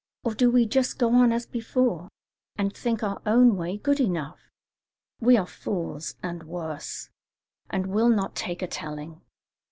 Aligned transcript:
or 0.23 0.33
do 0.33 0.49
we 0.49 0.65
just 0.65 0.97
go 0.97 1.13
on 1.13 1.31
as 1.31 1.45
before, 1.45 2.07
and 2.55 2.75
think 2.75 3.03
our 3.03 3.21
own 3.23 3.55
way 3.55 3.77
good 3.77 3.99
enough? 3.99 4.49
'We 5.19 5.37
are 5.37 5.45
fools 5.45 6.15
and 6.23 6.41
worse, 6.41 7.09
and 7.69 7.85
will 7.85 8.09
not 8.09 8.33
take 8.35 8.63
a 8.63 8.67
telling.'" 8.67 9.21